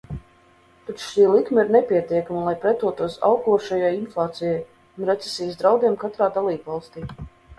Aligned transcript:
Taču 0.85 1.03
šī 1.07 1.25
likme 1.33 1.63
ir 1.65 1.73
nepietiekama, 1.75 2.39
lai 2.47 2.53
pretotos 2.63 3.19
augošajai 3.29 3.91
inflācijai 3.97 4.57
un 5.03 5.11
recesijas 5.13 5.61
draudiem 5.63 6.01
katrā 6.05 6.33
dalībvalstī. 6.39 7.07